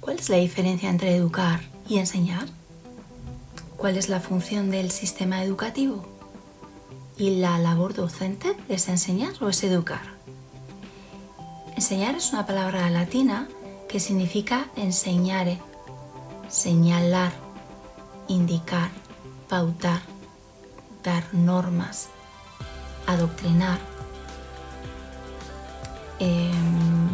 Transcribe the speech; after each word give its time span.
¿Cuál 0.00 0.18
es 0.18 0.30
la 0.30 0.36
diferencia 0.36 0.88
entre 0.88 1.14
educar 1.14 1.60
y 1.86 1.98
enseñar? 1.98 2.46
¿Cuál 3.76 3.98
es 3.98 4.08
la 4.08 4.20
función 4.20 4.70
del 4.70 4.90
sistema 4.90 5.44
educativo? 5.44 6.06
¿Y 7.18 7.36
la 7.36 7.58
labor 7.58 7.92
docente 7.92 8.56
es 8.68 8.88
enseñar 8.88 9.34
o 9.42 9.50
es 9.50 9.62
educar? 9.62 10.00
Enseñar 11.76 12.14
es 12.14 12.32
una 12.32 12.46
palabra 12.46 12.88
latina 12.88 13.46
que 13.88 14.00
significa 14.00 14.70
enseñare, 14.74 15.58
señalar, 16.48 17.32
indicar, 18.26 18.90
pautar, 19.48 20.00
dar 21.04 21.24
normas, 21.34 22.08
adoctrinar. 23.06 23.78
Em, 26.18 27.08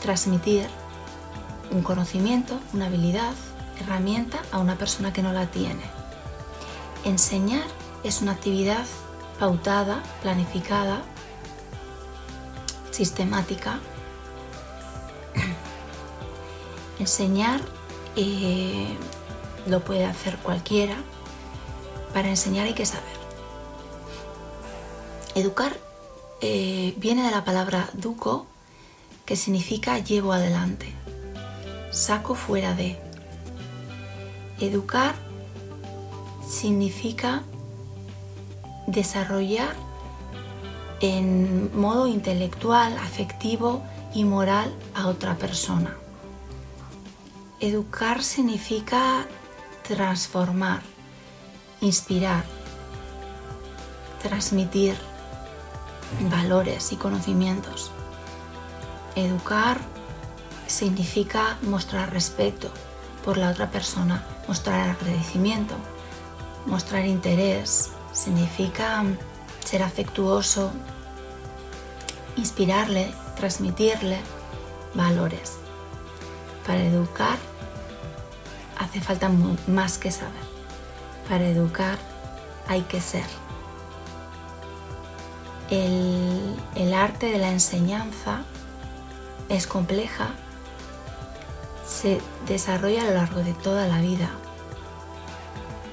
transmitir 0.00 0.68
un 1.70 1.82
conocimiento, 1.82 2.58
una 2.72 2.86
habilidad, 2.86 3.34
herramienta 3.80 4.42
a 4.52 4.58
una 4.58 4.76
persona 4.76 5.12
que 5.12 5.22
no 5.22 5.32
la 5.32 5.46
tiene. 5.46 5.82
Enseñar 7.04 7.64
es 8.04 8.22
una 8.22 8.32
actividad 8.32 8.84
pautada, 9.38 10.02
planificada, 10.22 11.02
sistemática. 12.90 13.78
Enseñar 16.98 17.60
eh, 18.16 18.96
lo 19.66 19.84
puede 19.84 20.04
hacer 20.04 20.36
cualquiera. 20.38 20.96
Para 22.12 22.28
enseñar 22.28 22.66
hay 22.66 22.74
que 22.74 22.86
saber. 22.86 23.18
Educar 25.34 25.76
eh, 26.40 26.94
viene 26.96 27.22
de 27.22 27.30
la 27.30 27.44
palabra 27.44 27.90
duco, 27.92 28.46
que 29.24 29.36
significa 29.36 29.98
llevo 29.98 30.32
adelante, 30.32 30.92
saco 31.90 32.34
fuera 32.34 32.74
de. 32.74 32.98
Educar 34.60 35.14
significa 36.48 37.42
desarrollar 38.86 39.74
en 41.00 41.70
modo 41.78 42.06
intelectual, 42.06 42.96
afectivo 42.98 43.82
y 44.14 44.24
moral 44.24 44.74
a 44.94 45.06
otra 45.06 45.36
persona. 45.36 45.96
Educar 47.60 48.22
significa 48.22 49.26
transformar, 49.86 50.80
inspirar, 51.80 52.44
transmitir 54.22 54.96
valores 56.30 56.92
y 56.92 56.96
conocimientos. 56.96 57.90
Educar 59.14 59.80
significa 60.68 61.58
mostrar 61.62 62.12
respeto 62.12 62.70
por 63.24 63.36
la 63.36 63.50
otra 63.50 63.70
persona, 63.72 64.24
mostrar 64.46 64.90
agradecimiento, 64.90 65.74
mostrar 66.66 67.04
interés, 67.04 67.90
significa 68.12 69.04
ser 69.64 69.82
afectuoso, 69.82 70.70
inspirarle, 72.36 73.12
transmitirle 73.36 74.18
valores. 74.94 75.54
Para 76.64 76.84
educar 76.84 77.38
hace 78.78 79.00
falta 79.00 79.30
más 79.66 79.98
que 79.98 80.10
saber. 80.10 80.48
Para 81.28 81.46
educar 81.46 81.98
hay 82.68 82.82
que 82.82 83.00
ser. 83.00 83.24
El, 85.70 86.94
arte 86.94 87.26
de 87.26 87.38
la 87.38 87.50
enseñanza 87.50 88.42
es 89.48 89.66
compleja, 89.66 90.30
se 91.88 92.20
desarrolla 92.46 93.02
a 93.02 93.06
lo 93.06 93.14
largo 93.14 93.40
de 93.40 93.54
toda 93.54 93.88
la 93.88 94.00
vida. 94.00 94.30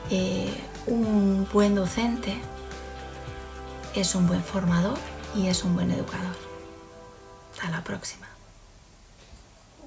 Eh, 0.09 0.53
un 0.87 1.47
buen 1.51 1.73
docente 1.73 2.37
es 3.95 4.13
un 4.13 4.27
buen 4.27 4.43
formador 4.43 4.97
y 5.35 5.47
es 5.47 5.63
un 5.63 5.73
buen 5.75 5.91
educador. 5.91 6.35
Hasta 7.53 7.71
la 7.71 7.83
próxima. 7.83 8.34